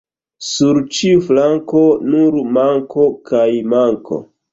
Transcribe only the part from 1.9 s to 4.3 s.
nur manko kaj manko.